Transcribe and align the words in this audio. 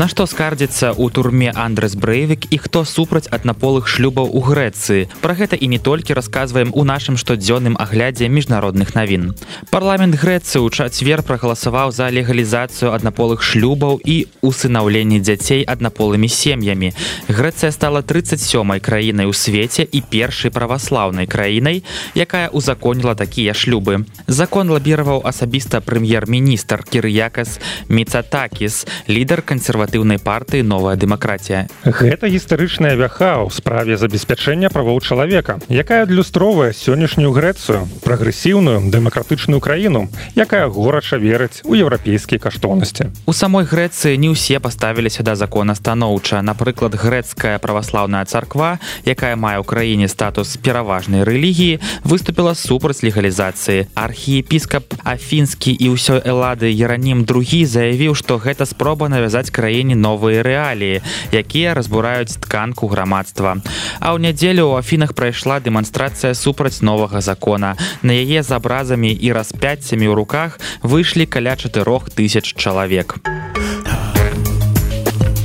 На 0.00 0.06
што 0.08 0.24
скардзіцца 0.24 0.96
ў 0.96 1.12
турме 1.12 1.52
Андрес 1.52 1.92
Брэйвік 1.92 2.48
і 2.48 2.58
хто 2.64 2.88
супраць 2.88 3.28
аднаполых 3.28 3.84
шлюбаў 3.84 4.30
у 4.32 4.40
Грэцыі. 4.40 5.12
Пра 5.20 5.36
гэта 5.36 5.60
і 5.60 5.68
не 5.68 5.76
толькі 5.76 6.16
расказваем 6.16 6.72
у 6.72 6.88
нашым 6.88 7.20
штодзённым 7.20 7.76
аглядзе 7.76 8.32
міжнародных 8.32 8.96
навін. 8.96 9.36
Парламент 9.68 10.16
Грэцыі 10.16 10.64
ў 10.64 10.72
чацвер 10.72 11.20
прагаласаваў 11.20 11.92
за 11.92 12.08
легалізацыю 12.08 12.96
аднаполых 12.96 13.44
шлюбаў 13.44 14.00
і 14.00 14.24
усынаўленне 14.40 15.20
дзяцей 15.20 15.68
аднаполымі 15.68 16.32
сем'ямі. 16.32 16.96
Грэцыя 17.28 17.68
стала 17.68 18.00
37 18.00 18.80
краінай 18.80 19.28
у 19.28 19.36
свеце 19.36 19.84
і 19.84 20.00
першай 20.00 20.48
праваслаўнай 20.48 21.28
краінай, 21.28 21.84
якая 22.16 22.48
узаконіла 22.48 23.12
такія 23.12 23.52
шлюбы. 23.52 24.08
Закон 24.24 24.72
лабіраваў 24.72 25.28
асабіста 25.28 25.84
прэм'ер-міністр 25.84 26.88
Кірыякас 26.88 27.60
Мецатакіс, 27.92 28.88
лідар 29.04 29.44
кансерватыўнай 29.44 29.89
партыі 30.22 30.62
новая 30.62 30.96
дэмакратія. 30.96 31.66
Гэта 31.84 32.28
гістарычная 32.30 32.94
вяха 32.94 33.42
ў 33.42 33.50
справе 33.50 33.96
забеспячэння 33.96 34.70
правоў 34.70 35.00
чалавека, 35.00 35.58
якая 35.68 36.06
адлюстроўвае 36.06 36.72
сённяшнюю 36.72 37.32
Грэцыю, 37.34 37.88
прагрэсіўную 38.04 38.90
дэмакратычную 38.90 39.60
краіну, 39.60 40.08
якая 40.36 40.68
горача 40.68 41.16
верыць 41.16 41.62
у 41.64 41.74
еўрапейскія 41.74 42.38
каштоўнасці. 42.38 43.10
У 43.26 43.32
самой 43.32 43.64
Грэцыі 43.64 44.16
не 44.16 44.30
ўсе 44.30 44.60
паставіліся 44.60 45.22
да 45.22 45.34
закона 45.34 45.74
станоўча. 45.74 46.42
Напрыклад, 46.42 46.94
грэцкая 46.94 47.58
праваслаўная 47.58 48.24
царква, 48.24 48.78
якая 49.04 49.36
мае 49.36 49.58
ў 49.58 49.64
краіне 49.64 50.08
статус 50.08 50.56
пераважнай 50.60 51.24
рэлігіі, 51.24 51.80
выступіла 52.04 52.54
супраць 52.54 53.02
легалізацыі. 53.02 53.88
Архіепіскап 53.94 54.94
Афінскі 55.04 55.72
і 55.72 55.96
ўсё 55.96 56.20
Элады 56.22 56.68
Еранім 56.70 57.24
другі 57.24 57.64
заявіў, 57.64 58.14
што 58.14 58.38
гэта 58.38 58.66
спроба 58.66 59.08
навязаць 59.08 59.50
краіне 59.50 59.79
новыя 59.82 60.42
рэаліі, 60.42 61.00
якія 61.32 61.74
разбураюць 61.74 62.36
тканку 62.36 62.86
грамадства. 62.88 63.56
А 64.00 64.12
ў 64.12 64.20
нядзелю 64.20 64.74
ў 64.74 64.84
афінах 64.84 65.14
прайшла 65.14 65.60
дэманстрацыя 65.60 66.34
супраць 66.34 66.82
новага 66.84 67.20
закона. 67.20 67.76
На 68.02 68.12
яе 68.12 68.42
з 68.42 68.50
абразамі 68.52 69.12
і 69.12 69.28
распяццямі 69.32 70.06
ў 70.10 70.14
руках 70.14 70.60
выйшлі 70.82 71.26
каля 71.26 71.56
чатырох 71.56 72.10
тысяч 72.10 72.52
чалавек. 72.54 73.16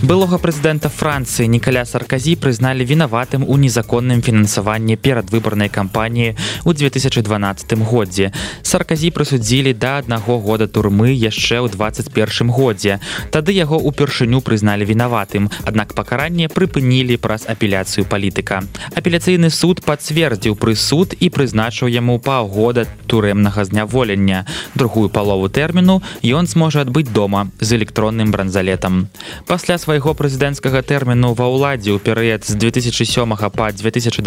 Былога 0.05 0.37
прэзідэнта 0.37 0.85
Францыі 0.93 1.49
Нікаля 1.49 1.81
Сарказі 1.89 2.35
прызналі 2.37 2.85
вінаватым 2.85 3.41
у 3.41 3.55
незаконным 3.57 4.21
фінансаванні 4.21 5.01
перадвыбарнай 5.01 5.65
кампаніі 5.65 6.35
ў 6.61 6.69
2012 6.77 7.73
годзе. 7.89 8.29
Сарказі 8.61 9.09
прысудзілі 9.09 9.73
да 9.73 9.97
аднаго 9.97 10.37
года 10.37 10.69
турмы 10.69 11.09
яшчэ 11.09 11.57
ў 11.57 11.73
21 11.73 12.53
годзе. 12.53 12.99
Тады 13.33 13.57
яго 13.57 13.81
ўпершыню 13.81 14.45
прызналі 14.45 14.85
вінаватым, 14.85 15.49
аднак 15.65 15.97
пакаранне 15.97 16.53
прыпынілі 16.53 17.17
праз 17.17 17.49
апеляцыю 17.49 18.05
палітыка. 18.05 18.61
Апеляцыйны 18.93 19.49
суд 19.49 19.81
пацвердзіў 19.81 20.53
прысуд 20.53 21.17
і 21.17 21.33
прызначыў 21.33 21.89
яму 21.89 22.21
паўгода 22.21 22.85
турэмнага 23.09 23.65
зняволення. 23.65 24.45
Другую 24.77 25.09
палову 25.09 25.49
тэрміну 25.49 26.05
ён 26.21 26.45
зможа 26.45 26.85
адбыць 26.85 27.09
дома 27.09 27.49
з 27.57 27.81
электронным 27.81 28.29
бранзалетам. 28.29 29.09
Пасля 29.49 29.81
свайго 29.81 29.94
свайго 29.95 30.11
прэзідэнцкага 30.11 30.83
тэрміну 30.83 31.31
ва 31.39 31.47
ўладзе 31.47 31.95
ў 31.95 32.03
перыяд 32.03 32.43
з 32.43 32.59
2007 32.59 33.31
па 33.55 33.71
2012 33.71 34.19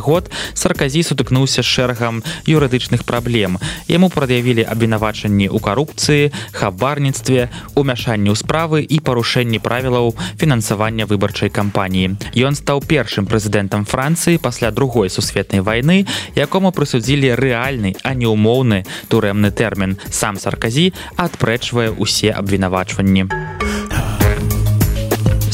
год 0.00 0.32
сарказі 0.56 1.04
сутыкнуўся 1.04 1.60
шэрагам 1.60 2.24
юрыдычных 2.48 3.04
праблем. 3.04 3.60
Яму 3.84 4.08
прад'явілі 4.08 4.64
абвінавачанні 4.64 5.52
ў 5.52 5.60
карупцыі 5.60 6.32
хабарніцтве 6.56 7.52
умяшанні 7.76 8.32
ў 8.32 8.36
справы 8.40 8.80
і 8.80 8.96
парушэнні 9.04 9.60
правілаў 9.60 10.16
фінансавання 10.40 11.04
выбарчай 11.04 11.52
кампаніі. 11.52 12.16
Ён 12.32 12.56
стаў 12.56 12.80
першым 12.80 13.28
прэзідэнтам 13.28 13.84
францыі 13.84 14.40
пасля 14.40 14.72
другой 14.72 15.12
сусветнай 15.12 15.60
вайны 15.60 16.08
якому 16.32 16.72
прысудзілі 16.72 17.36
рэальны 17.36 17.92
а 18.08 18.16
не 18.16 18.24
ўмоўны 18.24 18.88
турэмны 19.12 19.52
тэрмін. 19.52 20.00
Сам 20.08 20.40
сарказі 20.40 20.96
адпрэчвае 21.20 21.92
ўсе 21.92 22.32
абвінавачванні 22.32 23.28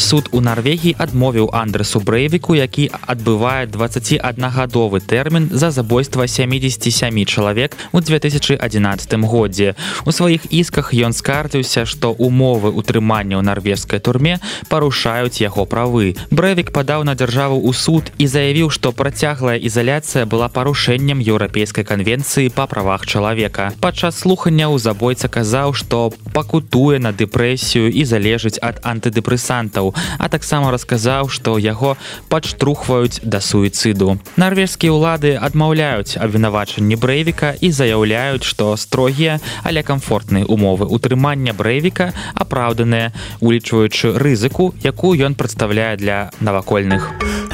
суд 0.06 0.28
у 0.30 0.40
Нарвегіі 0.40 0.94
адмовіў 1.02 1.48
андресу 1.50 1.98
брэйвіку 1.98 2.54
які 2.54 2.84
адбывае 3.10 3.66
21гадовы 3.66 5.00
тэрмін 5.02 5.48
за 5.50 5.74
забойства 5.74 6.28
77 6.30 7.26
чалавек 7.26 7.74
у 7.90 7.98
2011 8.00 9.14
годзе. 9.26 9.74
У 10.06 10.12
сваіх 10.14 10.46
ісках 10.54 10.94
ён 10.94 11.10
скардзіўся 11.10 11.82
што 11.90 12.14
умовы 12.14 12.70
утрымання 12.70 13.34
ў 13.34 13.42
нарвежскай 13.42 13.98
турме 13.98 14.38
парушаюць 14.70 15.42
яго 15.42 15.66
правы. 15.66 16.14
Брэвік 16.30 16.70
падаў 16.70 17.02
на 17.02 17.18
дзяржаву 17.18 17.58
ў 17.58 17.74
суд 17.74 18.14
і 18.22 18.30
заявіў 18.30 18.70
што 18.70 18.94
працяглая 18.94 19.58
ізаляцыя 19.58 20.22
была 20.22 20.46
парушэннем 20.46 21.18
еўрапейскай 21.18 21.82
канвенцыі 21.82 22.54
па 22.54 22.70
правах 22.70 23.10
чалавека. 23.10 23.74
Падчас 23.82 24.22
слухання 24.22 24.70
ў 24.70 24.78
забойца 24.78 25.26
казаў 25.26 25.74
што 25.74 26.14
пакутуе 26.30 27.02
на 27.02 27.10
дэпрэсію 27.10 27.90
і 27.90 28.06
залежыць 28.06 28.62
ад 28.62 28.78
антыдэпрэсантаў 28.86 29.95
а 30.18 30.28
таксама 30.28 30.70
расказаў, 30.70 31.28
што 31.28 31.58
яго 31.58 31.96
падштрухваюць 32.28 33.20
да 33.22 33.40
суіцыду. 33.40 34.18
Нарвежскія 34.36 34.92
ўлады 34.92 35.36
адмаўляюць 35.36 36.16
абвінавачанні 36.16 36.96
брэйвіка 36.96 37.54
і 37.60 37.70
заяўляюць, 37.70 38.44
што 38.44 38.76
строгія, 38.76 39.40
але 39.62 39.82
камфортныя 39.82 40.44
умовы 40.44 40.86
утрымання 40.86 41.56
брэйвіка 41.56 42.12
апраўданыя, 42.34 43.12
улічваючы 43.40 44.16
рызыку, 44.18 44.74
якую 44.82 45.16
ён 45.20 45.34
прадстаўляе 45.34 45.96
для 45.96 46.30
навакольных. 46.40 47.45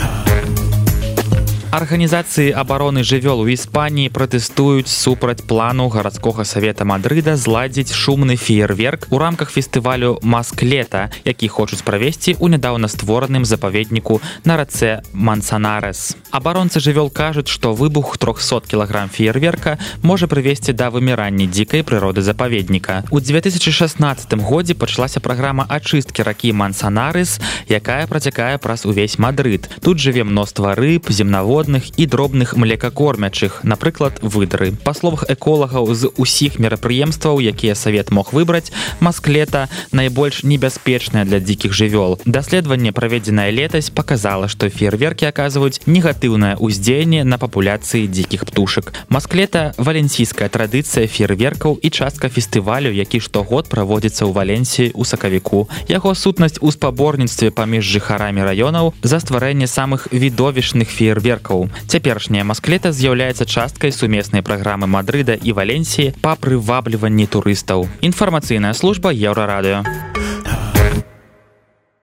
Арганізацыі 1.73 2.53
абароны 2.53 3.01
жывёл 3.01 3.41
у 3.41 3.49
Іспаніі 3.49 4.13
пратэстуюць 4.13 4.93
супраць 4.93 5.41
плану 5.41 5.89
гарадскога 5.89 6.45
савета 6.45 6.85
Мадрыда 6.85 7.33
зладзіць 7.41 7.97
шумны 7.97 8.37
феерверк 8.37 9.07
у 9.09 9.17
рамках 9.17 9.49
фестывалю 9.49 10.21
Масклета, 10.21 11.09
які 11.25 11.49
хочуць 11.49 11.81
правесці 11.81 12.37
ў 12.37 12.53
нядаўна 12.53 12.93
створаным 12.93 13.49
запаведніку 13.49 14.21
на 14.45 14.61
рацэ 14.61 15.01
Мансанарес. 15.17 16.13
Абаронцы 16.29 16.77
жывёл 16.77 17.09
кажуць, 17.09 17.49
што 17.49 17.73
выбух 17.73 18.21
300 18.21 18.69
кілаграм 18.69 19.09
феерверка 19.09 19.81
можа 20.05 20.29
прывесці 20.29 20.77
да 20.77 20.93
вымірання 20.93 21.49
дзікай 21.49 21.89
прыроды 21.89 22.21
запаведніка. 22.21 23.09
У 23.09 23.17
2016 23.17 23.97
годзе 24.45 24.77
пачалася 24.77 25.25
праграма 25.25 25.65
ачысткі 25.65 26.21
ракі 26.21 26.53
Мансанарес, 26.53 27.41
якая 27.65 28.05
працякае 28.05 28.61
праз 28.61 28.85
увесь 28.85 29.17
Мадрыд. 29.17 29.73
Тут 29.81 29.97
жыве 30.05 30.29
мноства 30.29 30.77
рыб, 30.77 31.09
земнавод 31.09 31.62
водных 31.63 31.95
і 31.97 32.07
дробных 32.07 32.57
млекакормячых 32.57 33.63
напрыклад 33.63 34.19
выдры. 34.21 34.75
Па 34.83 34.95
словах 34.95 35.31
эколагаў 35.31 35.95
з 35.95 36.11
усіх 36.19 36.59
мерапрыемстваў 36.59 37.39
якія 37.39 37.79
савет 37.79 38.11
мог 38.11 38.33
выбраць 38.35 38.75
масклета 38.99 39.69
найбольш 39.93 40.43
небяспечная 40.43 41.25
для 41.25 41.39
дзікіх 41.39 41.71
жывёл. 41.71 42.19
Даследаванне 42.27 42.91
праведзенае 42.91 43.55
летась 43.55 43.91
показала 43.91 44.49
што 44.49 44.67
фейерверкі 44.67 45.31
аказваюць 45.31 45.87
негатыўнае 45.87 46.59
ўздзеянне 46.59 47.23
на 47.23 47.39
папуляцыі 47.39 48.11
дзікіх 48.11 48.43
птушак. 48.51 48.91
Масклета 49.09 49.71
валенсійская 49.79 50.51
традыцыя 50.51 51.07
фейерверкаў 51.07 51.79
і 51.79 51.89
частка 51.95 52.27
фестывалю 52.27 52.91
які 52.91 53.23
штогод 53.23 53.71
праводзіцца 53.71 54.27
ў 54.27 54.35
валенсіі 54.35 54.93
у 54.99 55.07
сакавіку. 55.07 55.71
Яго 55.87 56.19
сутнасць 56.19 56.59
у 56.59 56.75
спаборніцтве 56.75 57.55
паміж 57.55 57.87
жыхарамі 57.87 58.43
раёнаў 58.43 58.95
за 59.07 59.23
стварэнне 59.23 59.71
самых 59.71 60.11
відовішных 60.11 60.91
фейерверкаў 60.91 61.52
рокаў. 61.53 61.69
Цяперашняя 61.87 62.45
масклета 62.45 62.93
з'яўляецца 62.93 63.45
часткай 63.45 63.93
сумеснай 63.93 64.43
праграмы 64.43 64.87
Мадрыда 64.87 65.37
і 65.37 65.53
Валенсіі 65.53 66.15
па 66.23 66.37
прывабліванні 66.37 67.27
турыстаў. 67.27 67.89
Інфармацыйная 68.01 68.73
служба 68.73 69.13
еўрарадыё. 69.13 70.22